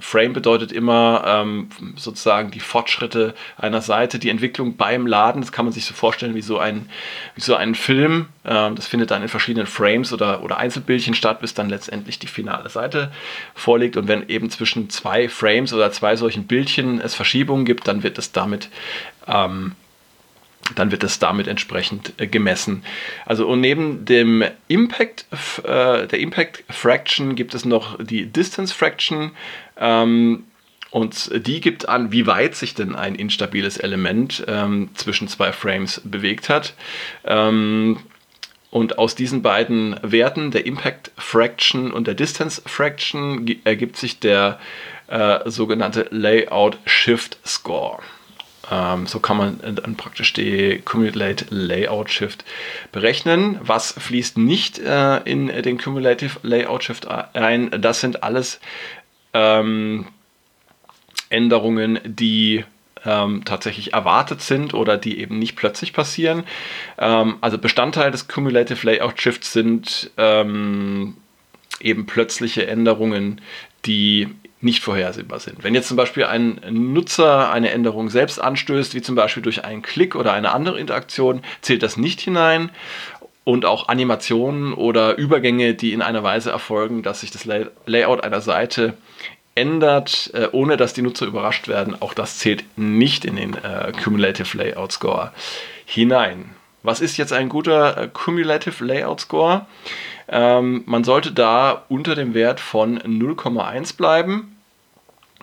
Frame 0.01 0.33
bedeutet 0.33 0.73
immer 0.73 1.23
ähm, 1.27 1.69
sozusagen 1.97 2.51
die 2.51 2.61
Fortschritte 2.61 3.35
einer 3.57 3.81
Seite, 3.83 4.19
die 4.19 4.31
Entwicklung 4.31 4.77
beim 4.77 5.07
Laden. 5.07 5.43
Das 5.43 5.53
kann 5.53 5.65
man 5.65 5.73
sich 5.73 5.85
so 5.85 5.95
vorstellen 5.95 6.35
wie 6.35 6.43
so 6.43 6.59
ein, 6.59 6.89
wie 7.35 7.41
so 7.41 7.55
ein 7.55 7.75
Film. 7.75 8.27
Ähm, 8.45 8.75
das 8.75 8.87
findet 8.87 9.11
dann 9.11 9.23
in 9.23 9.29
verschiedenen 9.29 9.67
Frames 9.67 10.13
oder, 10.13 10.43
oder 10.43 10.59
Einzelbildchen 10.59 11.15
statt, 11.15 11.41
bis 11.41 11.55
dann 11.55 11.69
letztendlich 11.69 12.19
die 12.19 12.27
finale 12.27 12.69
Seite 12.69 13.13
vorliegt. 13.55 13.97
Und 13.97 14.09
wenn 14.09 14.29
eben 14.29 14.51
zwischen 14.51 14.91
zwei 14.91 15.29
Frames 15.29 15.73
oder 15.73 15.93
zwei 15.93 16.17
solchen 16.17 16.47
Bildchen 16.47 17.01
es 17.01 17.15
Verschiebungen 17.15 17.65
gibt, 17.65 17.87
dann 17.87 18.03
wird 18.03 18.19
es 18.19 18.33
damit 18.33 18.71
ähm, 19.27 19.73
dann 20.75 20.91
wird 20.91 21.05
es 21.05 21.19
damit 21.19 21.49
entsprechend 21.49 22.13
äh, 22.19 22.27
gemessen. 22.27 22.85
Also 23.27 23.47
und 23.49 23.61
neben 23.61 24.05
dem 24.05 24.45
Impact, 24.69 25.27
äh, 25.65 26.07
der 26.07 26.19
Impact 26.19 26.65
Fraction 26.71 27.35
gibt 27.35 27.55
es 27.55 27.65
noch 27.65 28.03
die 28.03 28.27
Distance 28.27 28.75
Fraction. 28.75 29.33
Ähm, 29.77 30.45
und 30.91 31.31
die 31.47 31.63
gibt 31.63 31.89
an, 31.89 32.13
wie 32.13 32.27
weit 32.27 32.55
sich 32.55 32.75
denn 32.75 32.95
ein 32.95 33.15
instabiles 33.15 33.79
Element 33.79 34.45
ähm, 34.47 34.91
zwischen 34.93 35.27
zwei 35.27 35.51
Frames 35.53 36.03
bewegt 36.05 36.51
hat. 36.51 36.75
Ähm, 37.25 37.99
und 38.71 38.99
aus 38.99 39.15
diesen 39.15 39.41
beiden 39.41 39.97
Werten, 40.03 40.51
der 40.51 40.67
Impact 40.67 41.11
Fraction 41.17 41.93
und 41.93 42.07
der 42.07 42.15
Distance 42.15 42.61
Fraction, 42.67 43.47
ergibt 43.65 43.97
sich 43.97 44.19
der 44.19 44.61
äh, 45.09 45.49
sogenannte 45.51 46.09
Layout 46.11 46.79
Shift 46.85 47.39
Score. 47.47 47.99
Ähm, 48.71 49.07
so 49.07 49.19
kann 49.19 49.37
man 49.37 49.61
dann 49.61 49.97
praktisch 49.97 50.33
die 50.33 50.81
Cumulative 50.85 51.55
Layout 51.55 52.11
Shift 52.11 52.45
berechnen. 52.93 53.59
Was 53.63 53.93
fließt 53.93 54.39
nicht 54.39 54.79
äh, 54.79 55.19
in 55.25 55.49
den 55.49 55.79
Cumulative 55.79 56.39
Layout 56.43 56.85
Shift 56.85 57.09
ein? 57.09 57.71
Das 57.81 58.01
sind 58.01 58.23
alles 58.23 58.61
ähm, 59.35 60.07
Änderungen, 61.29 61.99
die 62.05 62.65
ähm, 63.05 63.45
tatsächlich 63.45 63.93
erwartet 63.95 64.43
sind 64.43 64.75
oder 64.75 64.97
die 64.97 65.19
eben 65.19 65.39
nicht 65.39 65.57
plötzlich 65.57 65.93
passieren. 65.93 66.45
Ähm, 66.99 67.39
also 67.41 67.59
Bestandteil 67.59 68.11
des 68.11 68.29
Cumulative 68.29 68.87
Layout 68.87 69.21
Shifts 69.21 69.53
sind 69.53 70.11
ähm, 70.17 71.17
eben 71.81 72.07
plötzliche 72.07 72.67
Änderungen, 72.67 73.41
die 73.87 74.29
nicht 74.63 74.83
vorhersehbar 74.83 75.41
sind. 75.41 75.63
Wenn 75.65 75.75
jetzt 75.75 75.89
zum 75.89 75.97
Beispiel 75.97 76.25
ein 76.25 76.61
Nutzer 76.71 77.51
eine 77.51 77.71
Änderung 77.71 78.11
selbst 78.11 78.41
anstößt, 78.41 78.95
wie 78.95 79.03
zum 79.03 79.15
Beispiel 79.15 79.43
durch 79.43 79.65
einen 79.65 79.83
Klick 79.83 80.15
oder 80.15 80.33
eine 80.33 80.53
andere 80.53 80.79
Interaktion, 80.79 81.43
zählt 81.61 81.83
das 81.83 81.97
nicht 81.97 82.21
hinein. 82.21 82.71
Und 83.45 83.65
auch 83.65 83.89
Animationen 83.89 84.73
oder 84.73 85.19
Übergänge, 85.19 85.75
die 85.75 85.93
in 85.93 86.01
einer 86.01 86.23
Weise 86.23 86.53
erfolgen, 86.53 87.03
dass 87.03 87.23
sich 87.23 87.33
das 87.33 87.45
Layout 87.87 88.23
einer 88.23 88.41
Seite 88.41 88.95
ändert, 89.55 90.31
äh, 90.35 90.49
ohne 90.53 90.77
dass 90.77 90.95
die 90.95 91.03
Nutzer 91.03 91.27
überrascht 91.27 91.69
werden, 91.69 92.01
auch 92.01 92.15
das 92.15 92.39
zählt 92.39 92.65
nicht 92.77 93.25
in 93.25 93.37
den 93.37 93.55
äh, 93.55 93.93
Cumulative 94.03 94.57
Layout 94.57 94.93
Score 94.93 95.33
hinein. 95.85 96.51
Was 96.83 97.01
ist 97.01 97.17
jetzt 97.17 97.33
ein 97.33 97.49
guter 97.49 97.97
äh, 97.97 98.09
Cumulative 98.09 98.85
Layout 98.85 99.21
Score? 99.21 99.67
Ähm, 100.29 100.83
man 100.87 101.05
sollte 101.05 101.33
da 101.33 101.85
unter 101.89 102.15
dem 102.15 102.35
Wert 102.35 102.61
von 102.61 102.99
0,1 102.99 103.97
bleiben. 103.97 104.52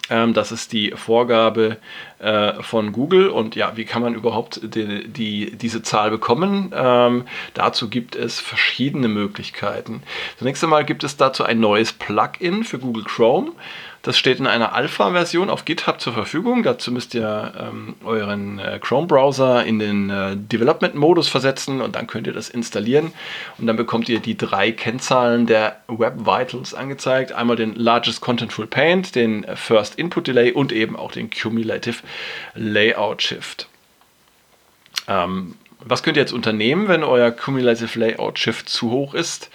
Ähm, 0.09 0.33
das 0.33 0.51
ist 0.51 0.73
die 0.73 0.91
Vorgabe 0.91 1.77
äh, 2.19 2.53
von 2.61 2.91
Google. 2.91 3.29
Und 3.29 3.55
ja, 3.55 3.75
wie 3.75 3.85
kann 3.85 4.01
man 4.01 4.15
überhaupt 4.15 4.61
die, 4.63 5.07
die 5.07 5.57
diese 5.57 5.81
Zahl 5.81 6.09
bekommen? 6.09 6.73
Ähm, 6.75 7.25
dazu 7.53 7.89
gibt 7.89 8.15
es 8.15 8.39
verschiedene 8.39 9.07
Möglichkeiten. 9.07 10.03
Zunächst 10.37 10.63
einmal 10.63 10.85
gibt 10.85 11.03
es 11.03 11.17
dazu 11.17 11.43
ein 11.43 11.59
neues 11.59 11.93
Plugin 11.93 12.63
für 12.63 12.79
Google 12.79 13.03
Chrome. 13.03 13.51
Das 14.01 14.17
steht 14.17 14.39
in 14.39 14.47
einer 14.47 14.73
Alpha-Version 14.73 15.49
auf 15.49 15.65
GitHub 15.65 15.99
zur 15.99 16.13
Verfügung. 16.13 16.63
Dazu 16.63 16.91
müsst 16.91 17.13
ihr 17.13 17.53
ähm, 17.59 17.95
euren 18.03 18.57
äh, 18.57 18.79
Chrome-Browser 18.79 19.65
in 19.65 19.79
den 19.79 20.09
äh, 20.09 20.37
Development-Modus 20.37 21.27
versetzen 21.27 21.81
und 21.81 21.95
dann 21.95 22.07
könnt 22.07 22.25
ihr 22.25 22.33
das 22.33 22.49
installieren. 22.49 23.11
Und 23.57 23.67
dann 23.67 23.75
bekommt 23.75 24.07
ihr 24.07 24.19
die 24.19 24.37
drei 24.37 24.71
Kennzahlen 24.71 25.47
der 25.47 25.81
Web 25.87 26.25
Vitals 26.25 26.73
angezeigt. 26.73 27.33
Einmal 27.33 27.57
den 27.57 27.75
Largest 27.75 28.21
Contentful 28.21 28.67
Paint, 28.67 29.15
den 29.15 29.45
First 29.55 29.95
Input 29.95 30.27
Delay 30.27 30.53
und 30.53 30.71
eben 30.71 30.95
auch 30.95 31.11
den 31.11 31.29
Cumulative 31.29 31.97
Layout 32.55 33.21
Shift. 33.21 33.67
Ähm, 35.09 35.55
was 35.85 36.03
könnt 36.03 36.17
ihr 36.17 36.23
jetzt 36.23 36.33
unternehmen, 36.33 36.89
wenn 36.89 37.03
euer 37.03 37.31
Cumulative 37.31 37.97
Layout 37.97 38.37
Shift 38.37 38.67
zu 38.67 38.91
hoch 38.91 39.13
ist? 39.13 39.49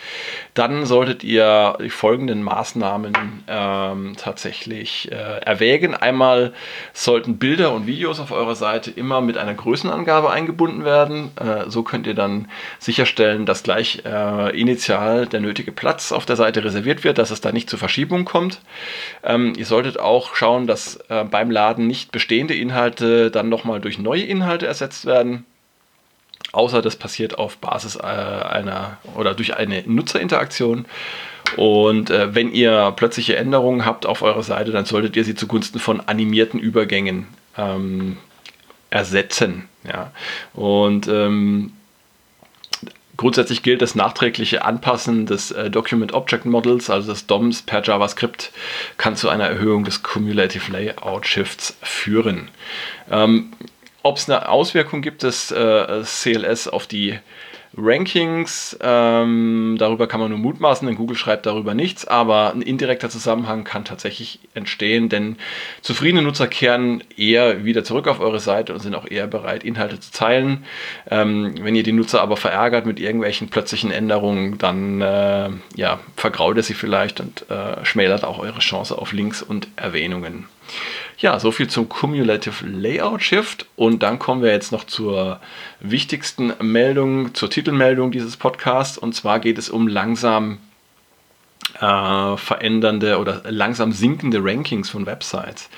Dann 0.55 0.87
solltet 0.87 1.23
ihr 1.23 1.77
die 1.83 1.91
folgenden 1.91 2.43
Maßnahmen 2.43 3.13
ähm, 3.47 4.15
tatsächlich 4.17 5.13
äh, 5.13 5.15
erwägen. 5.15 5.95
Einmal 5.95 6.55
sollten 6.95 7.37
Bilder 7.37 7.73
und 7.73 7.87
Videos 7.87 8.21
auf 8.21 8.33
eurer 8.33 8.55
Seite 8.55 8.91
immer 8.91 9.21
mit 9.21 9.37
einer 9.37 9.53
Größenangabe 9.53 10.31
eingebunden 10.31 10.87
werden. 10.87 11.33
Äh, 11.37 11.69
so 11.69 11.83
könnt 11.83 12.07
ihr 12.07 12.15
dann 12.15 12.49
sicherstellen, 12.79 13.45
dass 13.45 13.63
gleich 13.63 14.03
äh, 14.07 14.59
initial 14.59 15.27
der 15.27 15.41
nötige 15.41 15.73
Platz 15.73 16.11
auf 16.11 16.25
der 16.25 16.37
Seite 16.37 16.65
reserviert 16.65 17.05
wird, 17.05 17.19
dass 17.19 17.33
es 17.33 17.43
da 17.43 17.53
nicht 17.53 17.69
zu 17.69 17.77
Verschiebung 17.77 18.25
kommt. 18.25 18.61
Ähm, 19.23 19.53
ihr 19.59 19.67
solltet 19.67 20.01
auch 20.01 20.35
schauen, 20.37 20.67
dass 20.67 20.97
äh, 21.11 21.25
beim 21.25 21.51
Laden 21.51 21.87
nicht 21.87 22.13
bestehende 22.13 22.55
Inhalte 22.55 23.31
dann 23.31 23.51
nochmal 23.51 23.81
durch 23.81 23.99
neue 23.99 24.23
Inhalte 24.23 24.67
ersetzt 24.67 25.05
werden 25.05 25.45
außer 26.55 26.83
das 26.83 26.97
passiert 26.97 27.39
auf 27.39 27.57
Basis 27.59 27.97
äh, 27.97 28.01
einer 28.03 28.99
oder 29.15 29.35
durch 29.35 29.57
eine 29.57 29.83
Nutzerinteraktion. 29.87 30.87
Und 31.57 32.11
äh, 32.11 32.35
wenn 32.35 32.53
ihr 32.53 32.93
plötzliche 32.97 33.37
Änderungen 33.37 33.85
habt 33.85 34.07
auf 34.07 34.23
eurer 34.23 34.43
Seite, 34.43 34.71
dann 34.71 34.87
solltet 34.87 35.17
ihr 35.17 35.25
sie 35.25 35.35
zugunsten 35.35 35.79
von 35.79 36.01
animierten 36.01 36.59
Übergängen 36.59 37.27
ähm, 37.57 38.17
ersetzen. 38.91 39.69
Ja. 39.85 40.11
Und 40.55 41.07
ähm, 41.09 41.73
Grundsätzlich 43.17 43.63
gilt 43.63 43.81
das 43.81 43.95
nachträgliche 43.95 44.65
Anpassen 44.65 45.27
des 45.27 45.53
äh, 45.53 45.71
Document 45.71 46.13
Object 46.15 46.47
Models, 46.47 46.91
also 46.91 47.13
des 47.13 47.27
DOMs 47.27 47.63
per 47.63 47.83
JavaScript, 47.83 48.51
kann 48.97 49.15
zu 49.15 49.29
einer 49.29 49.47
Erhöhung 49.47 49.85
des 49.85 50.03
Cumulative 50.03 50.73
Layout 50.73 51.25
Shifts 51.25 51.77
führen. 51.83 52.49
Ähm, 53.11 53.53
ob 54.05 54.19
es 54.19 54.29
eine 54.29 54.49
Auswirkung 54.49 55.03
gibt 55.03 55.23
des 55.23 55.51
äh, 55.51 56.03
CLS 56.05 56.69
auf 56.69 56.87
die 56.87 57.19
Rankings, 57.77 58.79
ähm, 58.83 59.77
darüber 59.79 60.07
kann 60.07 60.21
man 60.21 60.31
nur 60.31 60.39
mutmaßen, 60.39 60.87
denn 60.87 60.97
Google 60.97 61.17
schreibt 61.17 61.47
darüber 61.47 61.75
nichts, 61.75 62.07
aber 62.07 62.53
ein 62.53 62.63
indirekter 62.63 63.11
Zusammenhang 63.11 63.65
kann 63.65 63.85
tatsächlich 63.85 64.39
entstehen, 64.55 65.09
denn 65.09 65.37
zufriedene 65.81 66.23
Nutzer 66.23 66.47
kehren 66.47 67.03
eher 67.17 67.65
wieder 67.65 67.83
zurück 67.83 68.07
auf 68.07 68.21
eure 68.21 68.39
Seite 68.39 68.75
und 68.75 68.81
sind 68.81 68.95
auch 68.95 69.11
eher 69.11 69.27
bereit, 69.27 69.65
Inhalte 69.65 69.99
zu 69.99 70.13
teilen. 70.13 70.65
Ähm, 71.11 71.55
wenn 71.63 71.75
ihr 71.75 71.83
die 71.83 71.93
Nutzer 71.93 72.21
aber 72.21 72.37
verärgert 72.37 72.87
mit 72.87 73.01
irgendwelchen 73.01 73.49
plötzlichen 73.49 73.91
Änderungen, 73.91 74.59
dann 74.59 75.01
äh, 75.01 75.49
ja, 75.75 75.99
vergraut 76.15 76.57
ihr 76.57 76.63
sie 76.63 76.75
vielleicht 76.75 77.21
und 77.21 77.51
äh, 77.51 77.85
schmälert 77.85 78.23
auch 78.23 78.39
eure 78.39 78.61
Chance 78.61 78.97
auf 78.97 79.13
Links 79.13 79.43
und 79.43 79.69
Erwähnungen. 79.77 80.47
Ja, 81.19 81.39
so 81.39 81.53
viel 81.53 81.69
zum 81.69 81.89
Cumulative 81.89 82.67
Layout 82.67 83.23
Shift. 83.23 83.67
Und 83.77 84.03
dann 84.03 84.19
kommen 84.19 84.43
wir 84.43 84.51
jetzt 84.51 84.73
noch 84.73 84.85
zur 84.85 85.41
wichtigsten 85.81 86.53
Meldung, 86.61 87.35
zur 87.35 87.51
Titelmeldung 87.51 88.11
dieses 88.11 88.37
Podcasts. 88.37 88.99
Und 88.99 89.15
zwar 89.15 89.39
geht 89.39 89.59
es 89.59 89.71
um 89.71 89.87
langsam 89.87 90.59
äh, 91.81 92.37
verändernde 92.37 93.19
oder 93.19 93.43
langsam 93.49 93.93
sinkende 93.93 94.43
Rankings 94.43 94.91
von 94.91 95.07
Websites. 95.07 95.69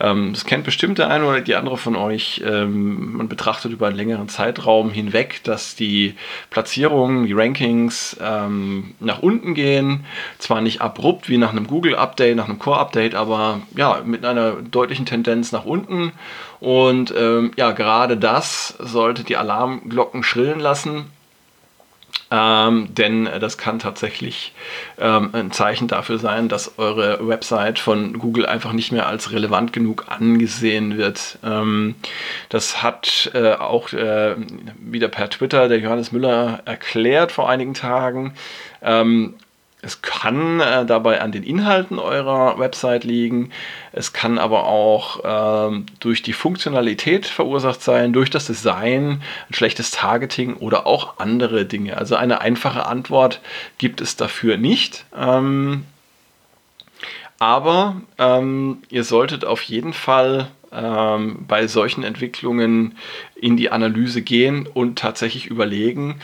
Ähm, 0.00 0.32
das 0.32 0.44
kennt 0.44 0.64
bestimmt 0.64 0.98
der 0.98 1.08
eine 1.08 1.24
oder 1.26 1.40
die 1.40 1.54
andere 1.54 1.76
von 1.76 1.96
euch. 1.96 2.42
Ähm, 2.44 3.16
man 3.16 3.28
betrachtet 3.28 3.72
über 3.72 3.86
einen 3.86 3.96
längeren 3.96 4.28
Zeitraum 4.28 4.90
hinweg, 4.90 5.42
dass 5.44 5.76
die 5.76 6.14
Platzierungen, 6.50 7.26
die 7.26 7.32
Rankings 7.32 8.16
ähm, 8.20 8.94
nach 9.00 9.20
unten 9.20 9.54
gehen. 9.54 10.04
Zwar 10.38 10.60
nicht 10.60 10.80
abrupt 10.80 11.28
wie 11.28 11.38
nach 11.38 11.50
einem 11.50 11.66
Google-Update, 11.66 12.36
nach 12.36 12.48
einem 12.48 12.58
Core-Update, 12.58 13.14
aber 13.14 13.60
ja, 13.76 14.02
mit 14.04 14.24
einer 14.24 14.52
deutlichen 14.52 15.06
Tendenz 15.06 15.52
nach 15.52 15.64
unten. 15.64 16.12
Und 16.60 17.14
ähm, 17.16 17.52
ja, 17.56 17.72
gerade 17.72 18.16
das 18.16 18.74
sollte 18.78 19.24
die 19.24 19.36
Alarmglocken 19.36 20.22
schrillen 20.22 20.60
lassen 20.60 21.06
ähm, 22.34 22.92
denn 22.92 23.28
das 23.38 23.58
kann 23.58 23.78
tatsächlich 23.78 24.52
ähm, 24.98 25.30
ein 25.32 25.52
Zeichen 25.52 25.86
dafür 25.86 26.18
sein, 26.18 26.48
dass 26.48 26.78
eure 26.80 27.28
Website 27.28 27.78
von 27.78 28.18
Google 28.18 28.44
einfach 28.44 28.72
nicht 28.72 28.90
mehr 28.90 29.06
als 29.06 29.30
relevant 29.30 29.72
genug 29.72 30.06
angesehen 30.08 30.98
wird. 30.98 31.38
Ähm, 31.44 31.94
das 32.48 32.82
hat 32.82 33.30
äh, 33.34 33.52
auch 33.52 33.92
äh, 33.92 34.34
wieder 34.78 35.06
per 35.06 35.30
Twitter 35.30 35.68
der 35.68 35.78
Johannes 35.78 36.10
Müller 36.10 36.62
erklärt 36.64 37.30
vor 37.30 37.48
einigen 37.48 37.74
Tagen. 37.74 38.34
Es 39.84 40.00
kann 40.00 40.60
äh, 40.60 40.86
dabei 40.86 41.20
an 41.20 41.30
den 41.30 41.42
Inhalten 41.42 41.98
eurer 41.98 42.58
Website 42.58 43.04
liegen. 43.04 43.50
Es 43.92 44.14
kann 44.14 44.38
aber 44.38 44.64
auch 44.64 45.20
ähm, 45.24 45.84
durch 46.00 46.22
die 46.22 46.32
Funktionalität 46.32 47.26
verursacht 47.26 47.82
sein, 47.82 48.14
durch 48.14 48.30
das 48.30 48.46
Design, 48.46 49.22
ein 49.50 49.54
schlechtes 49.54 49.90
Targeting 49.90 50.54
oder 50.54 50.86
auch 50.86 51.18
andere 51.18 51.66
Dinge. 51.66 51.98
Also 51.98 52.16
eine 52.16 52.40
einfache 52.40 52.86
Antwort 52.86 53.40
gibt 53.76 54.00
es 54.00 54.16
dafür 54.16 54.56
nicht. 54.56 55.04
Ähm, 55.16 55.84
aber 57.38 58.00
ähm, 58.18 58.78
ihr 58.88 59.04
solltet 59.04 59.44
auf 59.44 59.60
jeden 59.62 59.92
Fall 59.92 60.48
ähm, 60.72 61.44
bei 61.46 61.66
solchen 61.66 62.04
Entwicklungen 62.04 62.96
in 63.34 63.58
die 63.58 63.70
Analyse 63.70 64.22
gehen 64.22 64.66
und 64.66 64.98
tatsächlich 64.98 65.46
überlegen, 65.46 66.20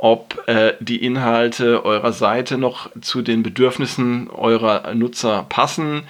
ob 0.00 0.46
äh, 0.46 0.74
die 0.80 1.04
Inhalte 1.04 1.84
eurer 1.84 2.12
Seite 2.12 2.56
noch 2.56 2.90
zu 3.00 3.22
den 3.22 3.42
Bedürfnissen 3.42 4.30
eurer 4.30 4.94
Nutzer 4.94 5.44
passen 5.48 6.04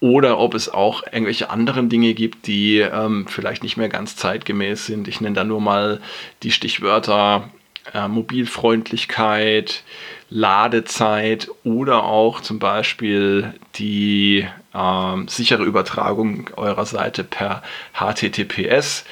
oder 0.00 0.38
ob 0.38 0.54
es 0.54 0.68
auch 0.68 1.02
irgendwelche 1.04 1.48
anderen 1.50 1.88
Dinge 1.88 2.12
gibt, 2.14 2.46
die 2.46 2.78
ähm, 2.78 3.26
vielleicht 3.28 3.62
nicht 3.62 3.76
mehr 3.76 3.88
ganz 3.88 4.16
zeitgemäß 4.16 4.86
sind. 4.86 5.08
Ich 5.08 5.20
nenne 5.20 5.34
da 5.34 5.44
nur 5.44 5.60
mal 5.60 6.00
die 6.42 6.50
Stichwörter 6.50 7.48
äh, 7.94 8.06
Mobilfreundlichkeit, 8.06 9.82
Ladezeit 10.28 11.48
oder 11.64 12.04
auch 12.04 12.40
zum 12.40 12.58
Beispiel 12.58 13.54
die 13.76 14.46
äh, 14.74 15.16
sichere 15.26 15.64
Übertragung 15.64 16.50
eurer 16.56 16.84
Seite 16.84 17.24
per 17.24 17.62
HTTPS. 17.94 19.04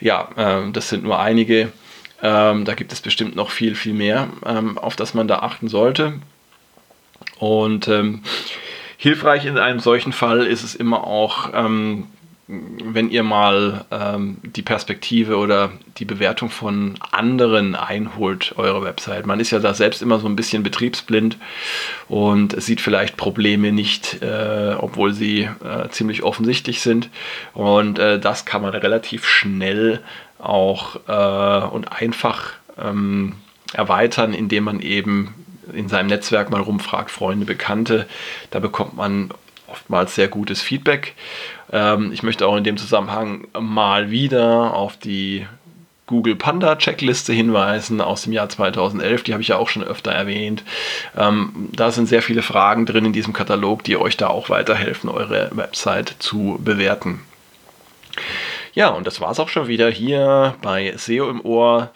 Ja, 0.00 0.28
äh, 0.36 0.72
das 0.72 0.88
sind 0.88 1.04
nur 1.04 1.18
einige 1.18 1.72
ähm, 2.22 2.64
da 2.64 2.74
gibt 2.74 2.92
es 2.92 3.00
bestimmt 3.00 3.36
noch 3.36 3.50
viel, 3.50 3.74
viel 3.74 3.94
mehr, 3.94 4.28
ähm, 4.44 4.78
auf 4.78 4.96
das 4.96 5.14
man 5.14 5.28
da 5.28 5.40
achten 5.40 5.68
sollte. 5.68 6.14
Und 7.38 7.88
ähm, 7.88 8.22
hilfreich 8.96 9.46
in 9.46 9.58
einem 9.58 9.80
solchen 9.80 10.12
Fall 10.12 10.46
ist 10.46 10.62
es 10.62 10.74
immer 10.74 11.06
auch, 11.06 11.50
ähm, 11.54 12.06
wenn 12.46 13.10
ihr 13.10 13.22
mal 13.22 13.84
ähm, 13.90 14.38
die 14.42 14.62
Perspektive 14.62 15.36
oder 15.36 15.70
die 15.98 16.04
Bewertung 16.04 16.50
von 16.50 16.96
anderen 17.12 17.76
einholt, 17.76 18.54
eure 18.56 18.82
Website. 18.82 19.24
Man 19.24 19.38
ist 19.38 19.52
ja 19.52 19.60
da 19.60 19.72
selbst 19.72 20.02
immer 20.02 20.18
so 20.18 20.26
ein 20.26 20.34
bisschen 20.34 20.62
betriebsblind 20.62 21.36
und 22.08 22.60
sieht 22.60 22.80
vielleicht 22.80 23.16
Probleme 23.16 23.70
nicht, 23.70 24.20
äh, 24.22 24.74
obwohl 24.76 25.12
sie 25.12 25.42
äh, 25.42 25.88
ziemlich 25.90 26.22
offensichtlich 26.24 26.80
sind. 26.80 27.08
Und 27.54 27.98
äh, 27.98 28.18
das 28.18 28.44
kann 28.44 28.62
man 28.62 28.74
relativ 28.74 29.28
schnell 29.28 30.00
auch 30.42 30.96
äh, 31.08 31.66
und 31.66 31.92
einfach 31.92 32.52
ähm, 32.78 33.34
erweitern, 33.72 34.34
indem 34.34 34.64
man 34.64 34.80
eben 34.80 35.34
in 35.72 35.88
seinem 35.88 36.08
Netzwerk 36.08 36.50
mal 36.50 36.60
rumfragt, 36.60 37.10
Freunde, 37.10 37.46
Bekannte. 37.46 38.06
Da 38.50 38.58
bekommt 38.58 38.96
man 38.96 39.30
oftmals 39.68 40.14
sehr 40.14 40.28
gutes 40.28 40.60
Feedback. 40.60 41.14
Ähm, 41.72 42.12
ich 42.12 42.22
möchte 42.22 42.46
auch 42.46 42.56
in 42.56 42.64
dem 42.64 42.76
Zusammenhang 42.76 43.46
mal 43.58 44.10
wieder 44.10 44.74
auf 44.74 44.96
die 44.96 45.46
Google 46.06 46.34
Panda 46.34 46.74
Checkliste 46.74 47.32
hinweisen 47.32 48.00
aus 48.00 48.22
dem 48.22 48.32
Jahr 48.32 48.48
2011. 48.48 49.22
Die 49.22 49.32
habe 49.32 49.42
ich 49.42 49.48
ja 49.48 49.56
auch 49.58 49.68
schon 49.68 49.84
öfter 49.84 50.10
erwähnt. 50.10 50.64
Ähm, 51.16 51.68
da 51.72 51.92
sind 51.92 52.08
sehr 52.08 52.20
viele 52.20 52.42
Fragen 52.42 52.84
drin 52.84 53.04
in 53.04 53.12
diesem 53.12 53.32
Katalog, 53.32 53.84
die 53.84 53.96
euch 53.96 54.16
da 54.16 54.26
auch 54.26 54.50
weiterhelfen, 54.50 55.08
eure 55.08 55.50
Website 55.52 56.16
zu 56.18 56.58
bewerten. 56.62 57.20
Ja, 58.72 58.88
und 58.88 59.06
das 59.06 59.20
war 59.20 59.32
es 59.32 59.40
auch 59.40 59.48
schon 59.48 59.66
wieder 59.66 59.90
hier 59.90 60.54
bei 60.62 60.94
SEO 60.96 61.28
im 61.28 61.44
Ohr. 61.44 61.90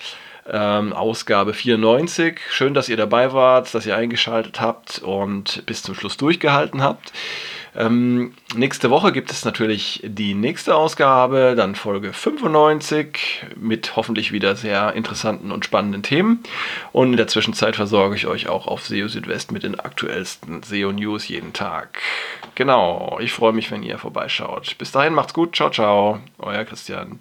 Ähm, 0.46 0.92
Ausgabe 0.92 1.54
94. 1.54 2.38
Schön, 2.50 2.74
dass 2.74 2.88
ihr 2.88 2.98
dabei 2.98 3.32
wart, 3.32 3.74
dass 3.74 3.86
ihr 3.86 3.96
eingeschaltet 3.96 4.60
habt 4.60 4.98
und 4.98 5.64
bis 5.64 5.82
zum 5.82 5.94
Schluss 5.94 6.18
durchgehalten 6.18 6.82
habt. 6.82 7.12
Ähm, 7.76 8.34
nächste 8.54 8.90
Woche 8.90 9.12
gibt 9.12 9.30
es 9.30 9.44
natürlich 9.44 10.00
die 10.04 10.34
nächste 10.34 10.76
Ausgabe, 10.76 11.54
dann 11.56 11.74
Folge 11.74 12.12
95 12.12 13.46
mit 13.56 13.96
hoffentlich 13.96 14.32
wieder 14.32 14.54
sehr 14.54 14.92
interessanten 14.92 15.50
und 15.50 15.64
spannenden 15.64 16.02
Themen. 16.02 16.42
Und 16.92 17.12
in 17.12 17.16
der 17.16 17.26
Zwischenzeit 17.26 17.76
versorge 17.76 18.16
ich 18.16 18.26
euch 18.26 18.48
auch 18.48 18.66
auf 18.66 18.86
SEO 18.86 19.08
Südwest 19.08 19.50
mit 19.50 19.64
den 19.64 19.78
aktuellsten 19.78 20.62
SEO 20.62 20.92
News 20.92 21.28
jeden 21.28 21.52
Tag. 21.52 22.00
Genau, 22.54 23.18
ich 23.20 23.32
freue 23.32 23.52
mich, 23.52 23.70
wenn 23.70 23.82
ihr 23.82 23.98
vorbeischaut. 23.98 24.78
Bis 24.78 24.92
dahin 24.92 25.14
macht's 25.14 25.34
gut, 25.34 25.56
ciao, 25.56 25.70
ciao, 25.70 26.20
euer 26.38 26.64
Christian. 26.64 27.18